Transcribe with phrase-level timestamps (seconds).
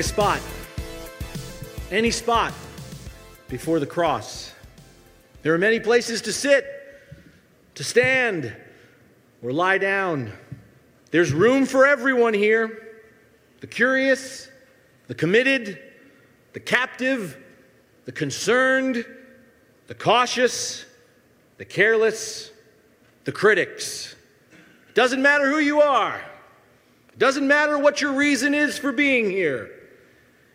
[0.00, 0.40] A spot,
[1.90, 2.54] any spot
[3.48, 4.54] before the cross.
[5.42, 6.64] There are many places to sit,
[7.74, 8.56] to stand,
[9.42, 10.32] or lie down.
[11.10, 13.02] There's room for everyone here
[13.60, 14.48] the curious,
[15.06, 15.78] the committed,
[16.54, 17.36] the captive,
[18.06, 19.04] the concerned,
[19.86, 20.86] the cautious,
[21.58, 22.52] the careless,
[23.24, 24.16] the critics.
[24.94, 26.22] Doesn't matter who you are.
[27.18, 29.72] Doesn't matter what your reason is for being here.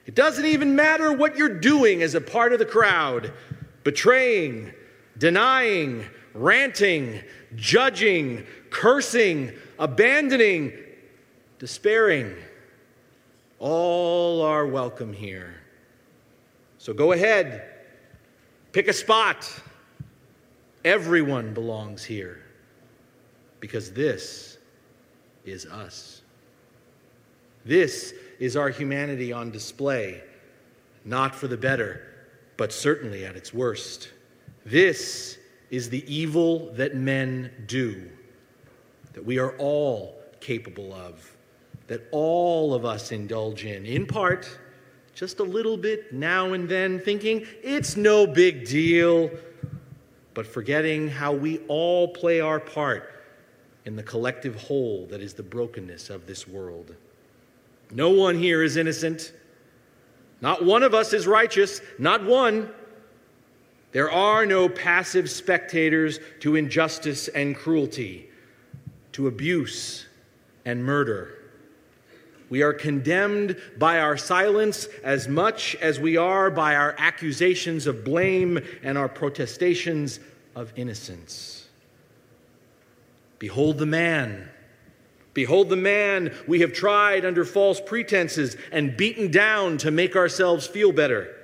[0.06, 3.34] It doesn't even matter what you're doing as a part of the crowd
[3.84, 4.72] betraying,
[5.17, 6.03] denying,
[6.34, 7.22] ranting,
[7.56, 10.73] judging, cursing, abandoning,
[11.59, 12.36] despairing.
[13.59, 15.61] All are welcome here.
[16.78, 17.64] So go ahead,
[18.73, 19.50] pick a spot.
[20.83, 22.44] Everyone belongs here
[23.59, 24.59] because this
[25.45, 26.22] is us.
[27.64, 30.22] This is our humanity on display,
[31.03, 32.02] not for the better,
[32.58, 34.11] but certainly at its worst.
[34.66, 35.38] This
[35.69, 38.09] is the evil that men do,
[39.14, 41.36] that we are all capable of,
[41.88, 44.59] that all of us indulge in, in part,
[45.14, 49.31] just a little bit now and then, thinking it's no big deal,
[50.33, 53.23] but forgetting how we all play our part
[53.86, 56.95] in the collective whole that is the brokenness of this world.
[57.91, 59.33] No one here is innocent.
[60.41, 62.70] Not one of us is righteous, not one.
[63.92, 68.30] There are no passive spectators to injustice and cruelty,
[69.14, 70.05] to abuse
[70.65, 71.32] and murder.
[72.49, 78.04] We are condemned by our silence as much as we are by our accusations of
[78.04, 80.20] blame and our protestations
[80.55, 81.67] of innocence.
[83.39, 84.49] Behold the man
[85.36, 90.66] Behold the man we have tried under false pretenses and beaten down to make ourselves
[90.66, 91.36] feel better.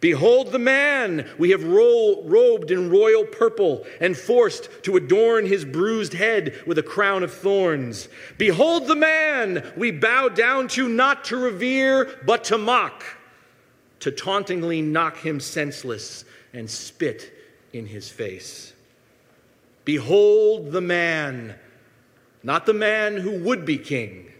[0.00, 5.64] Behold the man we have ro- robed in royal purple and forced to adorn his
[5.64, 8.08] bruised head with a crown of thorns.
[8.38, 13.04] Behold the man we bow down to not to revere, but to mock,
[14.00, 16.24] to tauntingly knock him senseless
[16.54, 17.32] and spit
[17.74, 18.72] in his face.
[19.84, 21.56] Behold the man
[22.46, 24.30] not the man who would be king,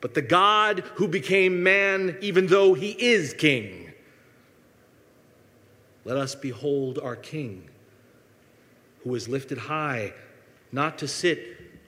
[0.00, 3.92] but the God who became man even though he is king.
[6.04, 7.68] Let us behold our king,
[9.02, 10.12] who is lifted high,
[10.70, 11.40] not to sit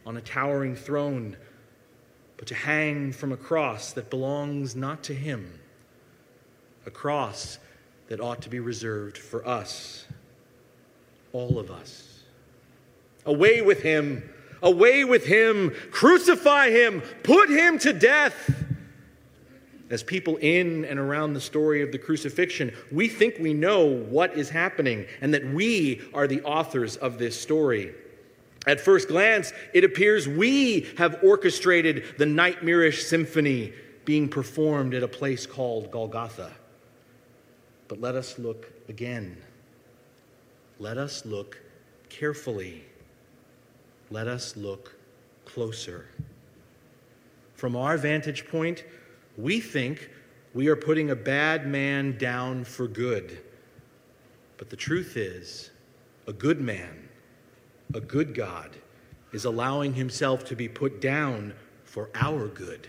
[0.04, 1.36] on a towering throne,
[2.36, 5.60] but to hang from a cross that belongs not to him,
[6.84, 7.60] a cross
[8.08, 10.04] that ought to be reserved for us,
[11.32, 12.24] all of us.
[13.24, 14.28] Away with him
[14.62, 18.64] Away with him, crucify him, put him to death.
[19.90, 24.36] As people in and around the story of the crucifixion, we think we know what
[24.36, 27.94] is happening and that we are the authors of this story.
[28.66, 33.72] At first glance, it appears we have orchestrated the nightmarish symphony
[34.04, 36.52] being performed at a place called Golgotha.
[37.88, 39.38] But let us look again.
[40.78, 41.58] Let us look
[42.10, 42.84] carefully
[44.10, 44.96] let us look
[45.44, 46.06] closer.
[47.54, 48.84] From our vantage point,
[49.36, 50.10] we think
[50.54, 53.42] we are putting a bad man down for good.
[54.56, 55.70] But the truth is,
[56.26, 57.08] a good man,
[57.94, 58.76] a good God,
[59.32, 62.88] is allowing himself to be put down for our good,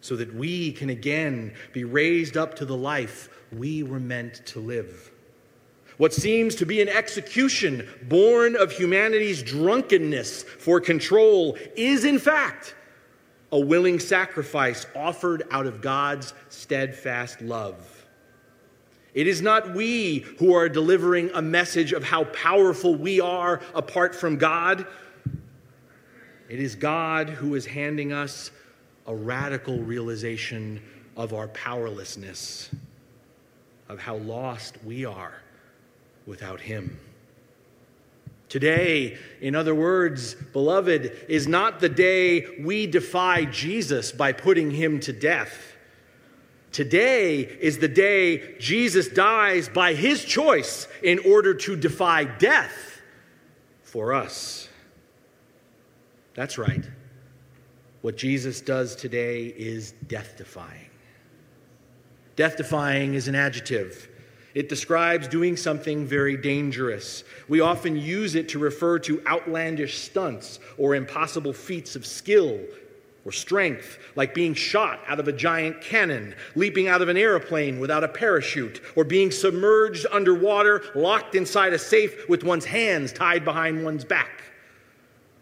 [0.00, 4.60] so that we can again be raised up to the life we were meant to
[4.60, 5.10] live.
[5.98, 12.76] What seems to be an execution born of humanity's drunkenness for control is, in fact,
[13.50, 18.06] a willing sacrifice offered out of God's steadfast love.
[19.12, 24.14] It is not we who are delivering a message of how powerful we are apart
[24.14, 24.86] from God.
[26.48, 28.52] It is God who is handing us
[29.08, 30.80] a radical realization
[31.16, 32.70] of our powerlessness,
[33.88, 35.42] of how lost we are
[36.28, 37.00] without Him.
[38.48, 45.00] Today, in other words, beloved, is not the day we defy Jesus by putting him
[45.00, 45.74] to death.
[46.72, 53.02] Today is the day Jesus dies by his choice in order to defy death
[53.82, 54.68] for us.
[56.34, 56.88] That's right.
[58.00, 60.88] What Jesus does today is death defying.
[62.36, 64.08] Death defying is an adjective.
[64.54, 67.24] It describes doing something very dangerous.
[67.48, 72.60] We often use it to refer to outlandish stunts or impossible feats of skill
[73.24, 77.78] or strength, like being shot out of a giant cannon, leaping out of an airplane
[77.78, 83.44] without a parachute, or being submerged underwater, locked inside a safe with one's hands tied
[83.44, 84.44] behind one's back.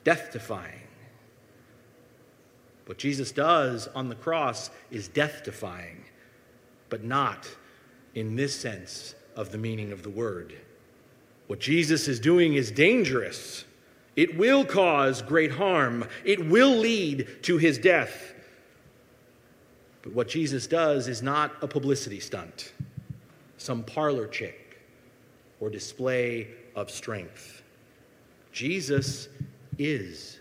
[0.03, 0.81] Death defying.
[2.87, 6.05] What Jesus does on the cross is death defying,
[6.89, 7.49] but not
[8.17, 10.55] in this sense of the meaning of the word.
[11.47, 13.65] What Jesus is doing is dangerous.
[14.17, 16.09] It will cause great harm.
[16.25, 18.33] It will lead to his death.
[20.03, 22.73] But what Jesus does is not a publicity stunt,
[23.59, 24.81] some parlor trick,
[25.61, 27.63] or display of strength.
[28.51, 29.29] Jesus
[29.79, 30.41] is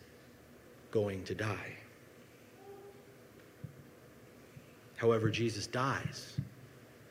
[0.91, 1.73] going to die.
[4.95, 6.39] However, Jesus dies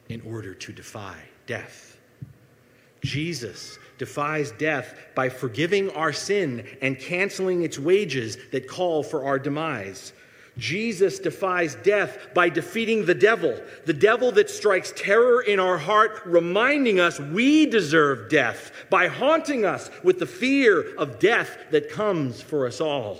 [0.08, 1.16] in order to defy
[1.46, 1.98] death.
[3.02, 9.38] Jesus defies death by forgiving our sin and canceling its wages that call for our
[9.38, 10.12] demise.
[10.56, 16.22] Jesus defies death by defeating the devil, the devil that strikes terror in our heart,
[16.24, 22.40] reminding us we deserve death, by haunting us with the fear of death that comes
[22.40, 23.18] for us all.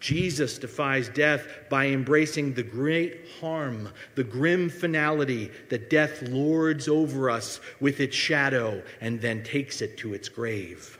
[0.00, 7.28] Jesus defies death by embracing the great harm, the grim finality that death lords over
[7.28, 10.98] us with its shadow and then takes it to its grave.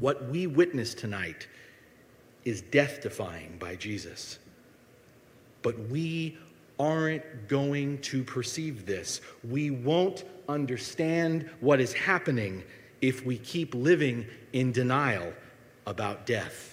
[0.00, 1.46] What we witness tonight
[2.44, 4.40] is death defying by Jesus.
[5.62, 6.36] But we
[6.80, 9.20] aren't going to perceive this.
[9.48, 12.64] We won't understand what is happening
[13.00, 15.32] if we keep living in denial
[15.86, 16.71] about death.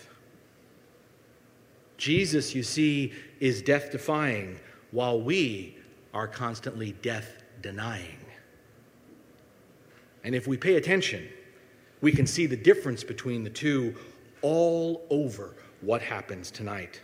[2.00, 4.60] Jesus, you see, is death defying,
[4.92, 5.78] while we
[6.13, 8.18] are constantly death denying.
[10.24, 11.28] And if we pay attention,
[12.01, 13.96] we can see the difference between the two
[14.42, 17.01] all over what happens tonight.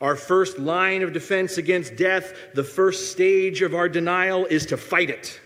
[0.00, 4.76] Our first line of defense against death, the first stage of our denial, is to
[4.76, 5.40] fight it.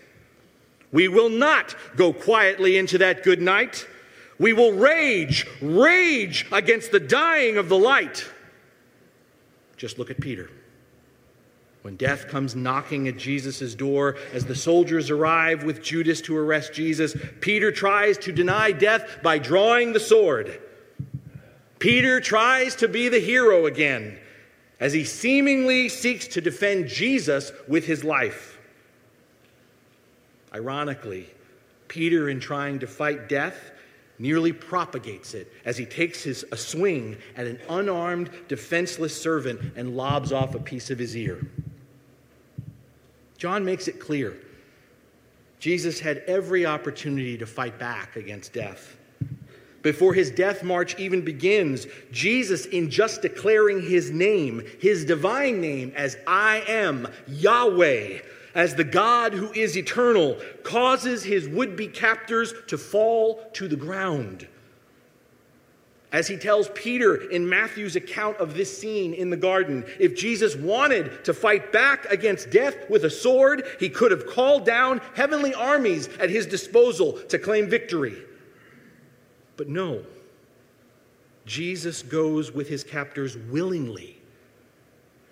[0.91, 3.87] We will not go quietly into that good night.
[4.39, 8.25] We will rage, rage against the dying of the light.
[9.77, 10.49] Just look at Peter.
[11.81, 16.73] When death comes knocking at Jesus' door, as the soldiers arrive with Judas to arrest
[16.73, 20.61] Jesus, Peter tries to deny death by drawing the sword.
[21.79, 24.17] Peter tries to be the hero again
[24.79, 28.57] as he seemingly seeks to defend Jesus with his life.
[30.53, 31.29] Ironically,
[31.89, 33.71] Peter, in trying to fight death,
[34.19, 39.95] nearly propagates it as he takes his, a swing at an unarmed, defenseless servant and
[39.95, 41.45] lobs off a piece of his ear.
[43.37, 44.37] John makes it clear
[45.59, 48.97] Jesus had every opportunity to fight back against death.
[49.81, 55.93] Before his death march even begins, Jesus, in just declaring his name, his divine name,
[55.95, 58.19] as I am Yahweh,
[58.55, 63.75] as the God who is eternal, causes his would be captors to fall to the
[63.75, 64.47] ground.
[66.11, 70.55] As he tells Peter in Matthew's account of this scene in the garden, if Jesus
[70.55, 75.55] wanted to fight back against death with a sword, he could have called down heavenly
[75.55, 78.15] armies at his disposal to claim victory.
[79.57, 80.03] But no,
[81.47, 84.21] Jesus goes with his captors willingly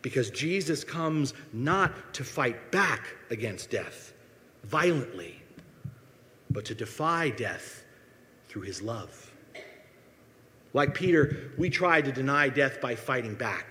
[0.01, 4.13] because Jesus comes not to fight back against death
[4.63, 5.41] violently,
[6.49, 7.83] but to defy death
[8.47, 9.31] through his love.
[10.73, 13.67] Like Peter, we try to deny death by fighting back.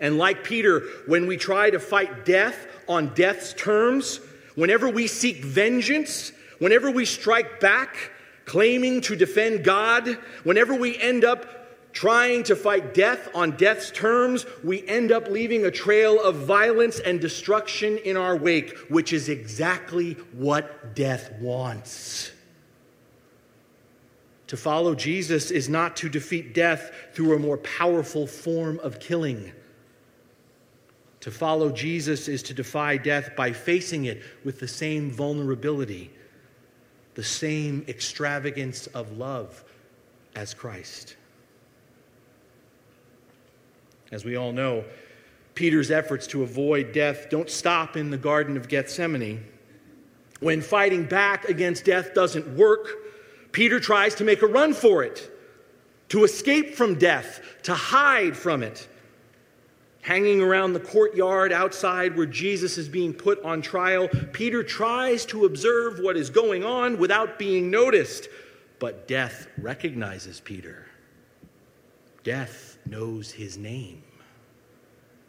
[0.00, 4.20] And like Peter, when we try to fight death on death's terms,
[4.54, 8.10] whenever we seek vengeance, whenever we strike back,
[8.44, 11.63] claiming to defend God, whenever we end up
[11.94, 16.98] trying to fight death on death's terms, we end up leaving a trail of violence
[16.98, 22.32] and destruction in our wake, which is exactly what death wants.
[24.48, 29.50] To follow Jesus is not to defeat death through a more powerful form of killing.
[31.20, 36.10] To follow Jesus is to defy death by facing it with the same vulnerability
[37.14, 39.64] the same extravagance of love
[40.34, 41.16] as Christ.
[44.14, 44.84] As we all know,
[45.56, 49.44] Peter's efforts to avoid death don't stop in the Garden of Gethsemane.
[50.38, 52.90] When fighting back against death doesn't work,
[53.50, 55.32] Peter tries to make a run for it,
[56.10, 58.86] to escape from death, to hide from it.
[60.02, 65.44] Hanging around the courtyard outside where Jesus is being put on trial, Peter tries to
[65.44, 68.28] observe what is going on without being noticed.
[68.78, 70.86] But death recognizes Peter.
[72.22, 74.02] Death knows his name.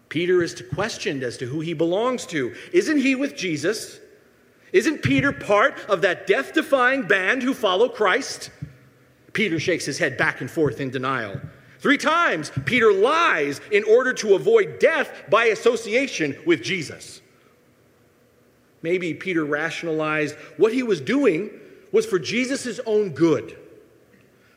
[0.09, 2.53] Peter is questioned as to who he belongs to.
[2.71, 3.99] Isn't he with Jesus?
[4.71, 8.49] Isn't Peter part of that death defying band who follow Christ?
[9.33, 11.39] Peter shakes his head back and forth in denial.
[11.79, 17.21] Three times, Peter lies in order to avoid death by association with Jesus.
[18.81, 21.49] Maybe Peter rationalized what he was doing
[21.91, 23.57] was for Jesus' own good.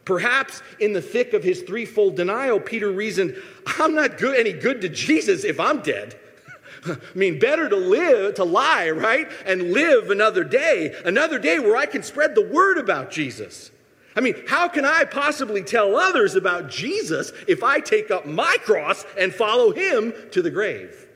[0.08, 3.36] Perhaps in the thick of his threefold denial, Peter reasoned,
[3.78, 6.18] I'm not good, any good to Jesus if I'm dead.
[6.86, 9.30] I mean, better to live, to lie, right?
[9.44, 13.70] And live another day, another day where I can spread the word about Jesus.
[14.16, 18.56] I mean, how can I possibly tell others about Jesus if I take up my
[18.62, 21.06] cross and follow him to the grave?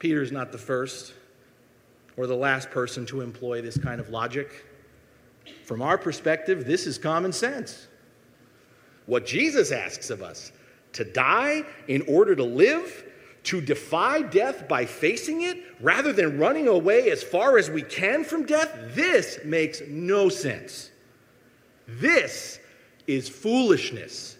[0.00, 1.14] Peter's not the first
[2.16, 4.64] or the last person to employ this kind of logic.
[5.72, 7.88] From our perspective, this is common sense.
[9.06, 10.52] What Jesus asks of us
[10.92, 13.06] to die in order to live
[13.44, 18.22] to defy death by facing it rather than running away as far as we can
[18.22, 20.90] from death, this makes no sense.
[21.88, 22.60] This
[23.06, 24.36] is foolishness.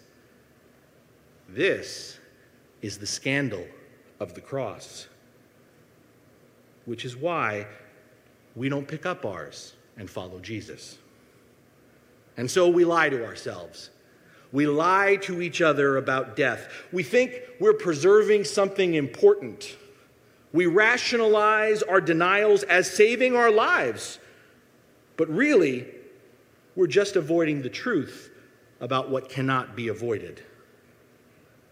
[1.49, 2.19] This
[2.83, 3.65] is the scandal
[4.19, 5.07] of the cross,
[6.85, 7.65] which is why
[8.55, 10.99] we don't pick up ours and follow Jesus.
[12.37, 13.89] And so we lie to ourselves
[14.53, 16.69] we lie to each other about death.
[16.91, 19.75] We think we're preserving something important.
[20.53, 24.19] We rationalize our denials as saving our lives.
[25.17, 25.87] But really,
[26.75, 28.29] we're just avoiding the truth
[28.79, 30.43] about what cannot be avoided.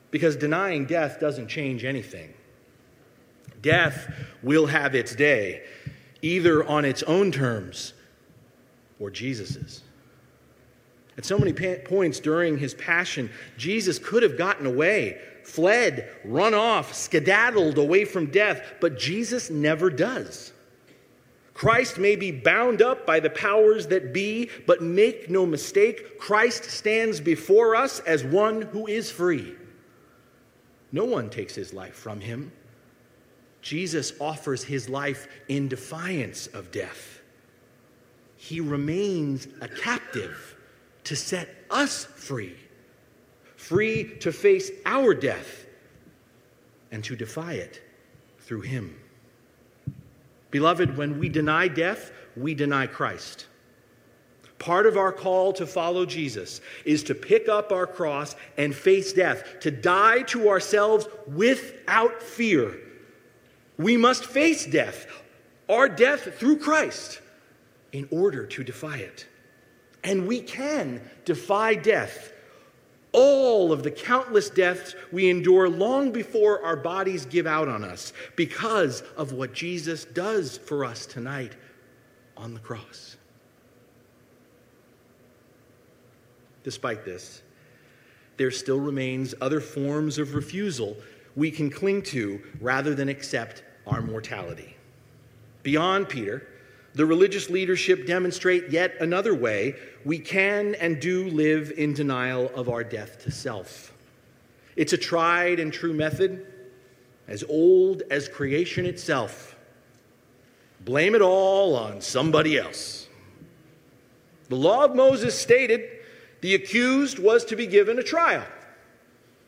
[0.10, 2.34] Because denying death doesn't change anything.
[3.62, 5.62] Death will have its day,
[6.24, 7.94] either on its own terms
[9.00, 9.84] or Jesus's.
[11.22, 16.96] At so many points during his passion, Jesus could have gotten away, fled, run off,
[16.96, 20.52] skedaddled away from death, but Jesus never does.
[21.54, 26.64] Christ may be bound up by the powers that be, but make no mistake, Christ
[26.64, 29.54] stands before us as one who is free.
[30.92, 32.52] No one takes his life from him.
[33.62, 37.22] Jesus offers his life in defiance of death.
[38.38, 40.58] He remains a captive
[41.06, 42.56] to set us free,
[43.56, 45.66] free to face our death
[46.92, 47.82] and to defy it
[48.40, 48.96] through Him.
[50.52, 53.48] Beloved, when we deny death, we deny Christ.
[54.60, 59.12] Part of our call to follow Jesus is to pick up our cross and face
[59.12, 62.78] death, to die to ourselves without fear.
[63.78, 65.08] We must face death,
[65.68, 67.22] our death through Christ,
[67.92, 69.26] in order to defy it.
[70.04, 72.34] And we can defy death.
[73.14, 78.14] All of the countless deaths we endure long before our bodies give out on us
[78.36, 81.54] because of what Jesus does for us tonight
[82.38, 83.18] on the cross.
[86.64, 87.42] Despite this,
[88.38, 90.96] there still remains other forms of refusal
[91.36, 94.76] we can cling to rather than accept our mortality.
[95.64, 96.48] Beyond Peter,
[96.94, 102.68] the religious leadership demonstrate yet another way we can and do live in denial of
[102.70, 103.94] our death to self.
[104.76, 106.46] It's a tried and true method,
[107.28, 109.56] as old as creation itself.
[110.82, 113.08] Blame it all on somebody else.
[114.50, 115.90] The law of Moses stated
[116.42, 118.46] the accused was to be given a trial.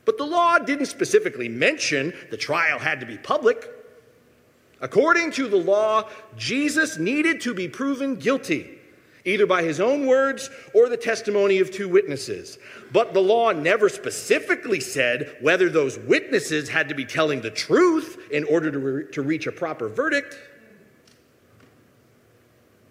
[0.05, 3.69] But the law didn't specifically mention the trial had to be public.
[4.83, 8.69] According to the law, Jesus needed to be proven guilty,
[9.23, 12.57] either by his own words or the testimony of two witnesses.
[12.91, 18.19] But the law never specifically said whether those witnesses had to be telling the truth
[18.29, 20.37] in order to, re- to reach a proper verdict.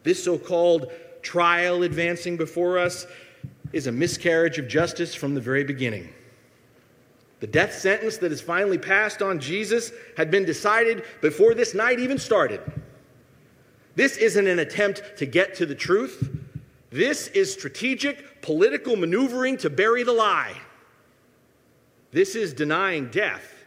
[0.02, 3.06] This so called trial advancing before us
[3.74, 6.08] is a miscarriage of justice from the very beginning.
[7.42, 11.98] The death sentence that is finally passed on Jesus had been decided before this night
[11.98, 12.60] even started.
[13.96, 16.30] This isn't an attempt to get to the truth.
[16.90, 20.54] This is strategic political maneuvering to bury the lie.
[22.12, 23.64] This is denying death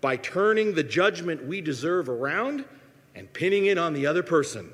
[0.00, 2.64] by turning the judgment we deserve around
[3.14, 4.72] and pinning it on the other person.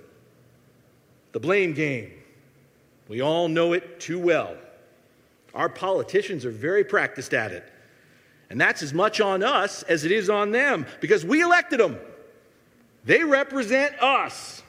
[1.32, 2.12] The blame game.
[3.08, 4.56] We all know it too well.
[5.56, 7.72] Our politicians are very practiced at it.
[8.50, 11.98] And that's as much on us as it is on them because we elected them.
[13.04, 14.62] They represent us.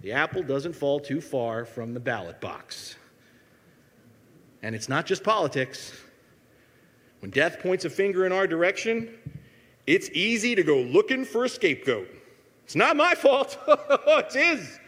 [0.00, 2.96] The apple doesn't fall too far from the ballot box.
[4.62, 5.92] And it's not just politics.
[7.20, 9.16] When death points a finger in our direction,
[9.86, 12.08] it's easy to go looking for a scapegoat.
[12.64, 14.78] It's not my fault, it's his.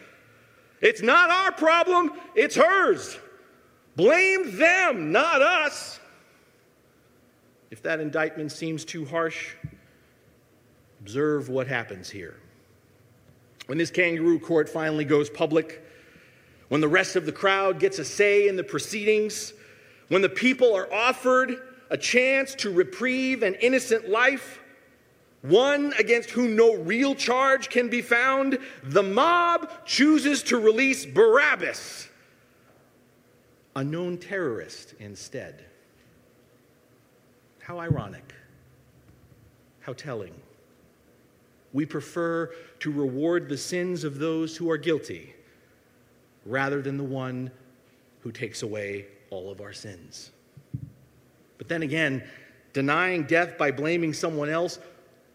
[0.80, 3.18] It's not our problem, it's hers.
[3.96, 5.99] Blame them, not us.
[7.70, 9.54] If that indictment seems too harsh,
[11.00, 12.36] observe what happens here.
[13.66, 15.84] When this kangaroo court finally goes public,
[16.68, 19.52] when the rest of the crowd gets a say in the proceedings,
[20.08, 24.60] when the people are offered a chance to reprieve an innocent life,
[25.42, 32.08] one against whom no real charge can be found, the mob chooses to release Barabbas,
[33.76, 35.64] a known terrorist, instead.
[37.70, 38.34] How ironic.
[39.78, 40.34] How telling.
[41.72, 42.50] We prefer
[42.80, 45.36] to reward the sins of those who are guilty
[46.44, 47.48] rather than the one
[48.22, 50.32] who takes away all of our sins.
[51.58, 52.24] But then again,
[52.72, 54.80] denying death by blaming someone else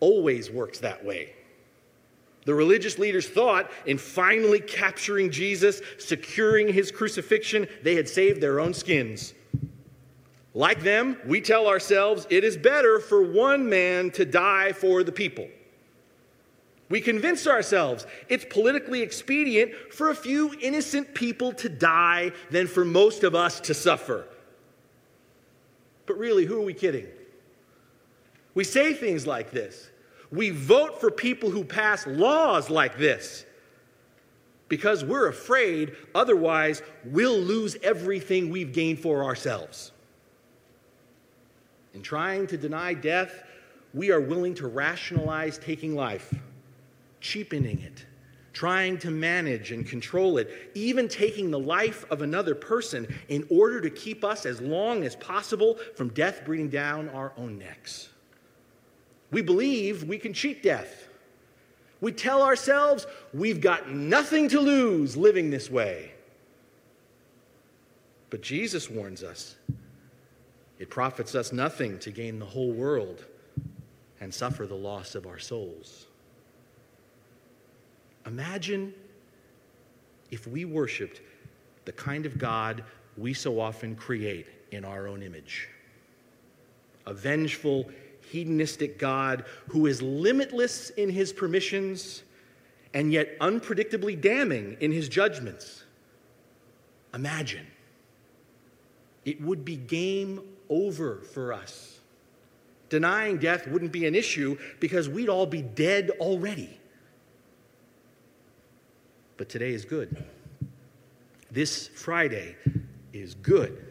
[0.02, 1.32] always works that way.
[2.44, 8.60] The religious leaders thought in finally capturing Jesus, securing his crucifixion, they had saved their
[8.60, 9.34] own skins.
[10.56, 15.12] Like them, we tell ourselves it is better for one man to die for the
[15.12, 15.50] people.
[16.88, 22.86] We convince ourselves it's politically expedient for a few innocent people to die than for
[22.86, 24.28] most of us to suffer.
[26.06, 27.08] But really, who are we kidding?
[28.54, 29.90] We say things like this.
[30.32, 33.46] We vote for people who pass laws like this
[34.70, 39.92] because we're afraid otherwise we'll lose everything we've gained for ourselves.
[41.96, 43.44] In trying to deny death,
[43.94, 46.34] we are willing to rationalize taking life,
[47.22, 48.06] cheapening it
[48.56, 53.82] trying to manage and control it, even taking the life of another person in order
[53.82, 58.10] to keep us as long as possible from death breathing down our own necks.
[59.30, 61.10] We believe we can cheat death.
[62.00, 66.14] We tell ourselves we've got nothing to lose living this way.
[68.30, 69.58] But Jesus warns us
[70.80, 73.26] it profits us nothing to gain the whole world
[74.20, 76.08] and suffer the loss of our souls.
[78.26, 78.94] Imagine
[80.32, 81.22] if we worshiped
[81.86, 82.84] the kind of God
[83.18, 85.70] we so often create in our own image
[87.08, 87.88] a vengeful,
[88.32, 92.24] hedonistic God who is limitless in his permissions
[92.96, 95.84] and yet unpredictably damning in his judgments.
[97.14, 97.68] Imagine.
[99.24, 102.00] It would be game over for us.
[102.90, 106.80] Denying death wouldn't be an issue because we'd all be dead already
[109.38, 110.24] but today is good.
[111.52, 112.56] This Friday
[113.14, 113.86] is good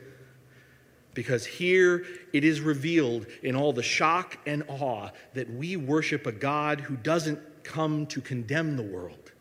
[1.14, 6.32] because here it is revealed in all the shock and awe that we worship a
[6.32, 9.32] God who doesn't come to condemn the world,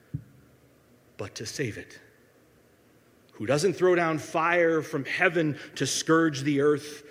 [1.17, 1.99] but to save it,
[3.33, 7.03] who doesn't throw down fire from heaven to scourge the earth.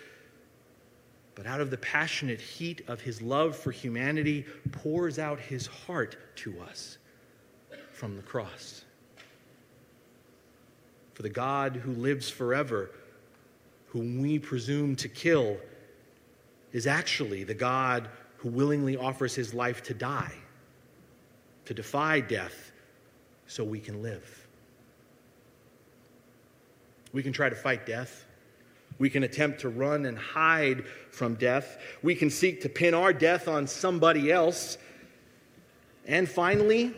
[1.42, 6.16] But out of the passionate heat of his love for humanity, pours out his heart
[6.36, 6.98] to us
[7.90, 8.84] from the cross.
[11.14, 12.92] For the God who lives forever,
[13.88, 15.56] whom we presume to kill,
[16.70, 20.36] is actually the God who willingly offers his life to die,
[21.64, 22.70] to defy death,
[23.48, 24.46] so we can live.
[27.12, 28.26] We can try to fight death.
[28.98, 31.78] We can attempt to run and hide from death.
[32.02, 34.78] We can seek to pin our death on somebody else.
[36.06, 36.94] And finally,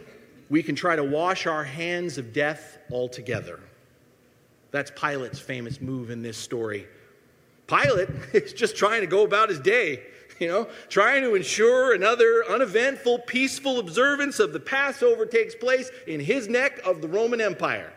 [0.49, 3.61] we can try to wash our hands of death altogether.
[4.71, 6.87] That's Pilate's famous move in this story.
[7.67, 10.03] Pilate is just trying to go about his day,
[10.39, 16.21] you know, trying to ensure another uneventful, peaceful observance of the Passover takes place in
[16.21, 17.93] his neck of the Roman Empire.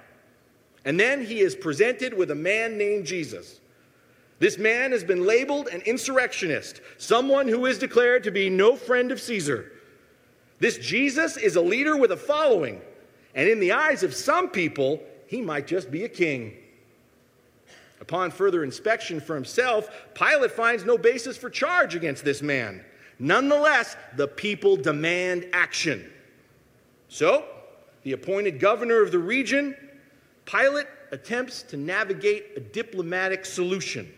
[0.85, 3.59] And then he is presented with a man named Jesus.
[4.39, 9.11] This man has been labeled an insurrectionist, someone who is declared to be no friend
[9.11, 9.71] of Caesar.
[10.59, 12.81] This Jesus is a leader with a following,
[13.33, 16.55] And in the eyes of some people, he might just be a king.
[17.99, 22.85] Upon further inspection for himself, Pilate finds no basis for charge against this man.
[23.19, 26.11] Nonetheless, the people demand action.
[27.09, 27.45] So,
[28.03, 29.75] the appointed governor of the region,
[30.45, 34.11] Pilate attempts to navigate a diplomatic solution.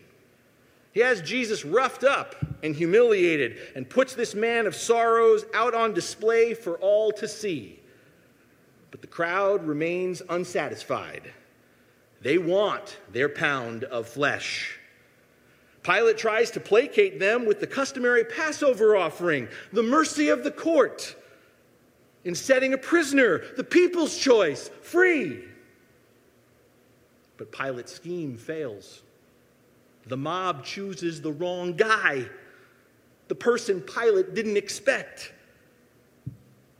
[0.92, 5.94] He has Jesus roughed up and humiliated and puts this man of sorrows out on
[5.94, 7.80] display for all to see.
[8.90, 11.32] But the crowd remains unsatisfied.
[12.22, 14.78] They want their pound of flesh.
[15.82, 21.16] Pilate tries to placate them with the customary Passover offering, the mercy of the court,
[22.24, 25.44] in setting a prisoner, the people's choice, free.
[27.38, 29.02] But Pilate's scheme fails.
[30.06, 32.26] The mob chooses the wrong guy,
[33.28, 35.32] the person Pilate didn't expect,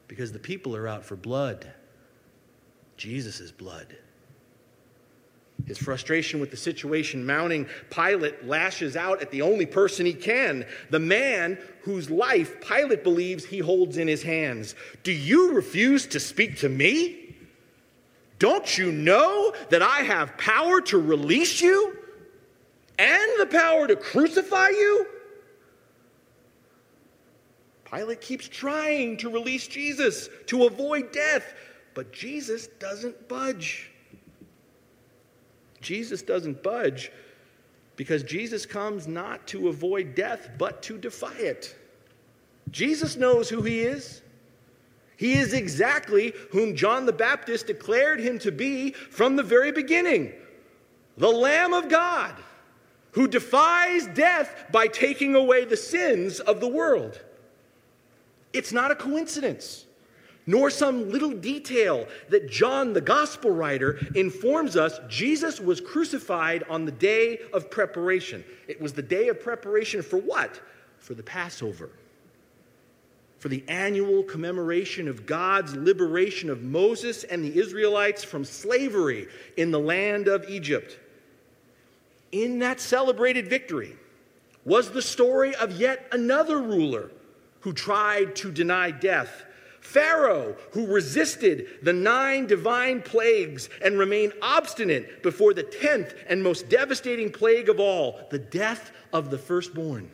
[0.08, 1.72] because the people are out for blood
[3.00, 3.96] Jesus' blood.
[5.66, 10.66] His frustration with the situation mounting, Pilate lashes out at the only person he can,
[10.90, 14.74] the man whose life Pilate believes he holds in his hands.
[15.02, 17.36] Do you refuse to speak to me?
[18.38, 21.96] Don't you know that I have power to release you
[23.00, 25.06] and the power to crucify you?
[27.90, 31.54] Pilate keeps trying to release Jesus to avoid death,
[31.94, 33.90] but Jesus doesn't budge.
[35.80, 37.10] Jesus doesn't budge
[37.96, 41.74] because Jesus comes not to avoid death, but to defy it.
[42.70, 44.20] Jesus knows who he is.
[45.16, 50.32] He is exactly whom John the Baptist declared him to be from the very beginning
[51.16, 52.34] the Lamb of God
[53.12, 57.20] who defies death by taking away the sins of the world.
[58.52, 59.86] It's not a coincidence
[60.50, 66.84] nor some little detail that John, the gospel writer, informs us Jesus was crucified on
[66.84, 68.42] the day of preparation.
[68.66, 70.60] It was the day of preparation for what?
[70.98, 71.90] For the Passover.
[73.38, 79.70] For the annual commemoration of God's liberation of Moses and the Israelites from slavery in
[79.70, 80.98] the land of Egypt.
[82.32, 83.96] In that celebrated victory
[84.64, 87.10] was the story of yet another ruler
[87.60, 89.44] who tried to deny death
[89.80, 96.68] Pharaoh, who resisted the nine divine plagues and remained obstinate before the tenth and most
[96.68, 100.10] devastating plague of all, the death of the firstborn.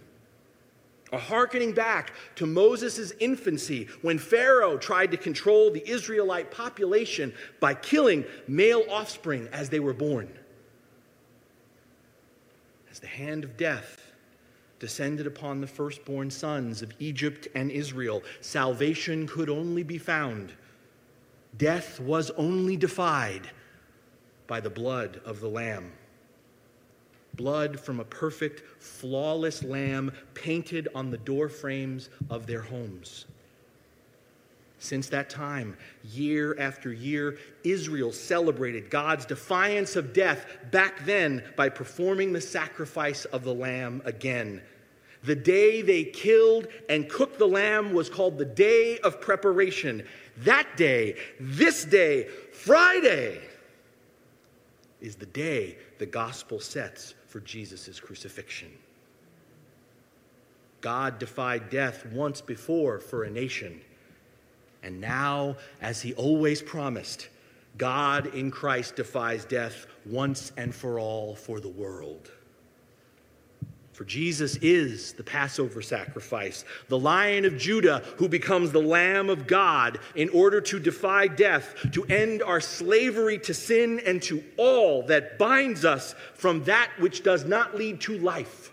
[1.13, 7.75] A hearkening back to Moses' infancy when Pharaoh tried to control the Israelite population by
[7.75, 10.29] killing male offspring as they were born.
[13.07, 14.11] The hand of death
[14.81, 18.25] descended upon the firstborn sons of Egypt and Israel.
[18.41, 20.53] Salvation could only be found.
[21.57, 23.49] Death was only defied
[24.49, 25.93] by the blood of the Lamb.
[27.35, 33.27] Blood from a perfect, flawless lamb painted on the door frames of their homes.
[34.79, 41.71] Since that time, year after year, Israel celebrated God's defiance of death back then by
[41.71, 44.61] performing the sacrifice of the lamb again.
[45.25, 50.07] The day they killed and cooked the lamb was called the day of preparation.
[50.39, 53.41] That day, this day, Friday,
[55.01, 58.71] is the day the gospel sets for Jesus' crucifixion.
[60.81, 63.81] God defied death once before for a nation.
[64.87, 67.29] And now, as he always promised,
[67.77, 72.31] God in Christ defies death once and for all for the world.
[73.93, 79.49] For Jesus is the Passover sacrifice, the lion of Judah who becomes the Lamb of
[79.49, 85.03] God in order to defy death, to end our slavery to sin and to all
[85.09, 88.71] that binds us from that which does not lead to life.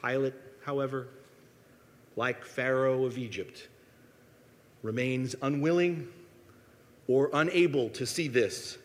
[0.00, 0.34] Pilate,
[0.64, 1.08] however,
[2.16, 3.68] like Pharaoh of Egypt,
[4.82, 6.08] remains unwilling
[7.08, 8.78] or unable to see this.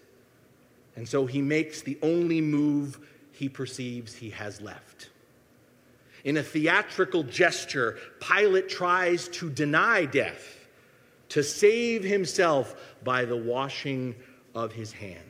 [0.96, 3.00] And so he makes the only move
[3.32, 5.10] he perceives he has left.
[6.24, 10.68] In a theatrical gesture, Pilate tries to deny death,
[11.30, 14.16] to save himself by the washing
[14.54, 15.29] of his hands.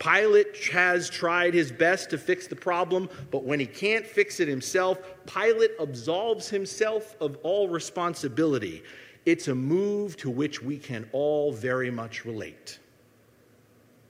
[0.00, 4.48] Pilate has tried his best to fix the problem, but when he can't fix it
[4.48, 8.82] himself, Pilate absolves himself of all responsibility.
[9.26, 12.78] It's a move to which we can all very much relate.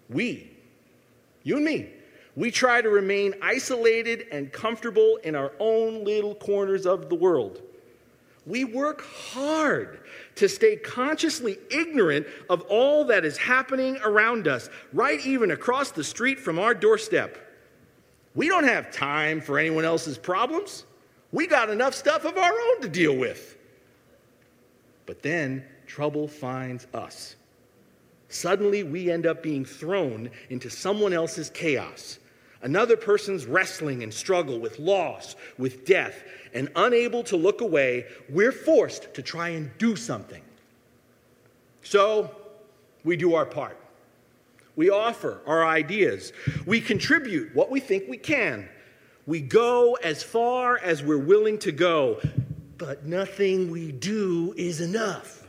[0.08, 0.56] We,
[1.42, 1.90] you and me,
[2.36, 7.62] we try to remain isolated and comfortable in our own little corners of the world.
[8.46, 10.00] We work hard
[10.36, 16.04] to stay consciously ignorant of all that is happening around us, right even across the
[16.04, 17.38] street from our doorstep.
[18.34, 20.84] We don't have time for anyone else's problems.
[21.32, 23.56] We got enough stuff of our own to deal with.
[25.06, 27.36] But then trouble finds us.
[28.28, 32.20] Suddenly, we end up being thrown into someone else's chaos,
[32.62, 38.52] another person's wrestling and struggle with loss, with death, and unable to look away, we're
[38.52, 40.42] forced to try and do something.
[41.82, 42.34] So,
[43.04, 43.78] we do our part.
[44.76, 46.32] We offer our ideas.
[46.66, 48.68] We contribute what we think we can.
[49.26, 52.20] We go as far as we're willing to go,
[52.78, 55.39] but nothing we do is enough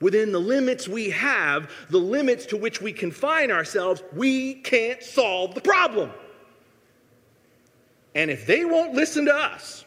[0.00, 5.54] within the limits we have, the limits to which we confine ourselves, we can't solve
[5.54, 6.10] the problem.
[8.14, 9.84] And if they won't listen to us,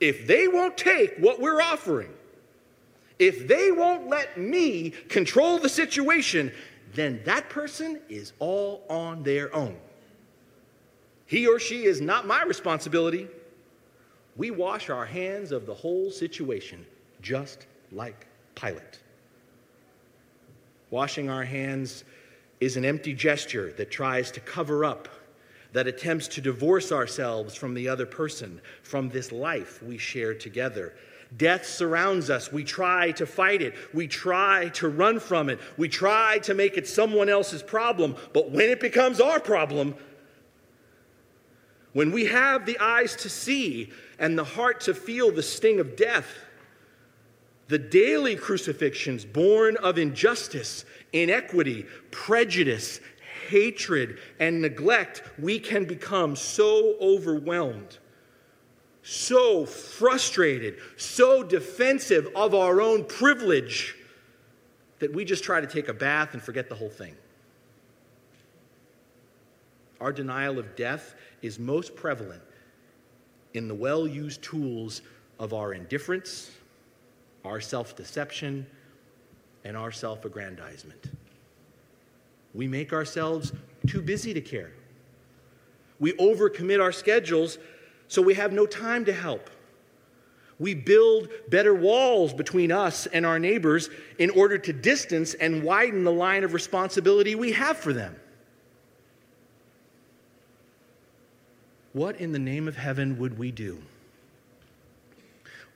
[0.00, 2.10] if they won't take what we're offering,
[3.18, 6.52] if they won't let me control the situation,
[6.94, 9.76] then that person is all on their own.
[11.26, 13.28] He or she is not my responsibility.
[14.36, 16.86] We wash our hands of the whole situation,
[17.20, 18.27] just like
[18.60, 18.98] Pilate.
[20.90, 22.04] Washing our hands
[22.60, 25.08] is an empty gesture that tries to cover up,
[25.72, 30.94] that attempts to divorce ourselves from the other person, from this life we share together.
[31.36, 32.50] Death surrounds us.
[32.50, 33.74] We try to fight it.
[33.92, 35.60] We try to run from it.
[35.76, 38.16] We try to make it someone else's problem.
[38.32, 39.94] But when it becomes our problem,
[41.92, 45.96] when we have the eyes to see and the heart to feel the sting of
[45.96, 46.28] death,
[47.68, 53.00] the daily crucifixions born of injustice, inequity, prejudice,
[53.48, 57.98] hatred, and neglect, we can become so overwhelmed,
[59.02, 63.94] so frustrated, so defensive of our own privilege
[64.98, 67.14] that we just try to take a bath and forget the whole thing.
[70.00, 72.42] Our denial of death is most prevalent
[73.52, 75.02] in the well used tools
[75.38, 76.50] of our indifference
[77.44, 78.66] our self deception,
[79.64, 81.10] and our self aggrandizement.
[82.54, 83.52] We make ourselves
[83.86, 84.72] too busy to care.
[86.00, 87.58] We overcommit our schedules
[88.08, 89.50] so we have no time to help.
[90.58, 96.02] We build better walls between us and our neighbors in order to distance and widen
[96.02, 98.16] the line of responsibility we have for them.
[101.92, 103.80] What in the name of heaven would we do?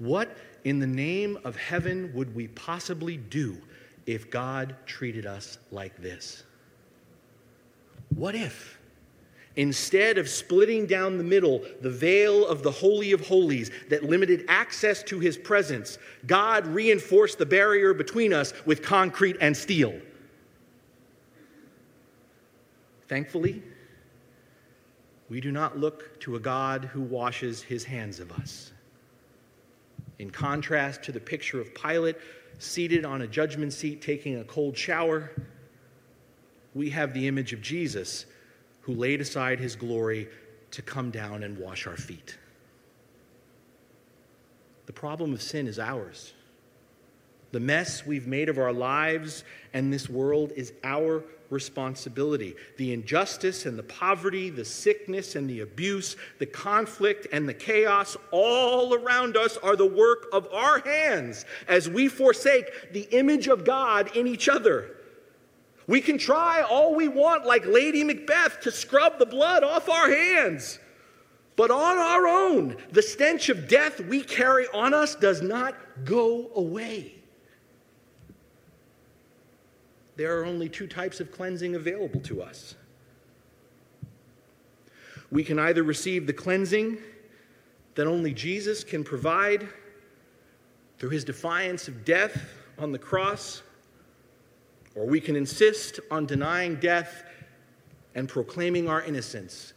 [0.03, 3.57] What in the name of heaven would we possibly do
[4.05, 6.43] if God treated us like this?
[8.17, 8.81] What if,
[9.55, 14.45] instead of splitting down the middle the veil of the Holy of Holies that limited
[14.49, 19.95] access to his presence, God reinforced the barrier between us with concrete and steel?
[23.07, 23.63] Thankfully,
[25.29, 28.73] we do not look to a God who washes his hands of us.
[30.23, 32.15] In contrast to the picture of Pilate
[32.61, 35.33] seated on a judgment seat taking a cold shower,
[36.77, 38.27] we have the image of Jesus
[38.83, 40.29] who laid aside his glory
[40.71, 42.39] to come down and wash our feet.
[44.87, 46.35] The problem of sin is ours.
[47.51, 49.43] The mess we've made of our lives
[49.75, 52.57] and this world is our responsibility.
[52.79, 58.17] The injustice and the poverty, the sickness and the abuse, the conflict and the chaos
[58.33, 63.65] all around us are the work of our hands as we forsake the image of
[63.65, 64.97] God in each other.
[65.87, 70.09] We can try all we want, like Lady Macbeth, to scrub the blood off our
[70.09, 70.79] hands.
[71.55, 76.51] But on our own, the stench of death we carry on us does not go
[76.55, 77.22] away
[80.17, 82.75] there are only two types of cleansing available to us.
[85.31, 86.99] We can either receive the cleansing
[87.95, 89.69] that only Jesus can provide
[90.99, 92.47] through his defiance of death
[92.79, 93.63] on the cross,
[94.95, 97.25] or we can insist on denying death
[98.15, 99.73] and proclaiming our innocence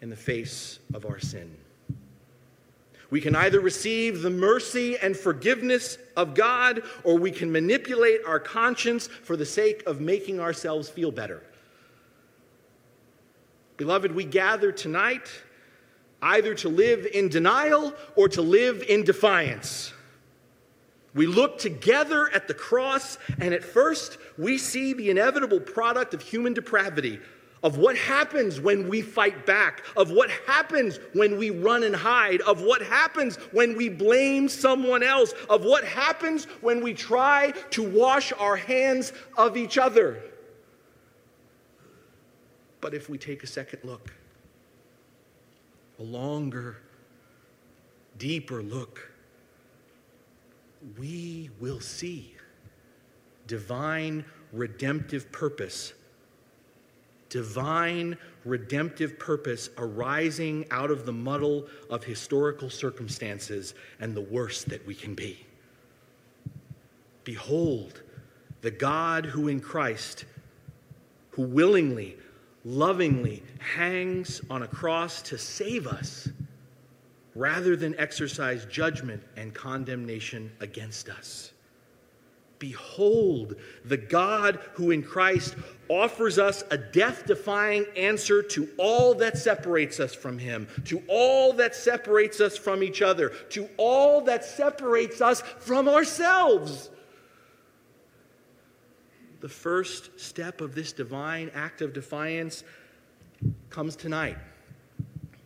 [0.00, 1.54] in the face of our sin.
[3.10, 8.38] We can either receive the mercy and forgiveness of God, or we can manipulate our
[8.38, 11.42] conscience for the sake of making ourselves feel better.
[13.78, 15.30] Beloved, we gather tonight
[16.20, 19.92] either to live in denial or to live in defiance.
[21.14, 26.20] We look together at the cross, and at first we see the inevitable product of
[26.20, 27.20] human depravity
[27.62, 32.40] of what happens when we fight back, of what happens when we run and hide,
[32.42, 37.82] of what happens when we blame someone else, of what happens when we try to
[37.82, 40.22] wash our hands of each other.
[42.80, 44.12] But if we take a second look,
[45.98, 46.76] a longer,
[48.18, 49.10] deeper look,
[50.96, 52.36] we will see
[53.48, 55.94] divine redemptive purpose
[57.28, 64.86] divine redemptive purpose arising out of the muddle of historical circumstances and the worst that
[64.86, 65.44] we can be.
[67.24, 68.02] Behold,
[68.62, 70.24] the God who in Christ,
[71.30, 72.16] who willingly,
[72.64, 76.28] lovingly hangs on a cross to save us
[77.34, 81.52] rather than exercise judgment and condemnation against us.
[82.58, 85.54] Behold, the God who in Christ
[85.88, 91.52] offers us a death defying answer to all that separates us from Him, to all
[91.54, 96.90] that separates us from each other, to all that separates us from ourselves.
[99.40, 102.64] The first step of this divine act of defiance
[103.70, 104.36] comes tonight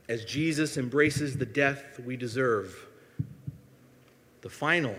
[0.09, 2.87] as Jesus embraces the death we deserve.
[4.41, 4.97] The final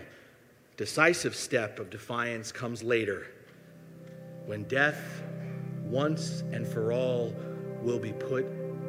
[0.76, 3.26] decisive step of defiance comes later
[4.46, 5.22] when death,
[5.84, 7.34] once and for all,
[7.80, 8.44] will be put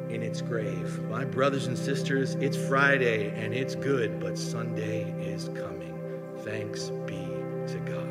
[0.08, 1.02] in its grave.
[1.04, 5.98] My brothers and sisters, it's Friday and it's good, but Sunday is coming.
[6.44, 7.26] Thanks be
[7.68, 8.05] to God.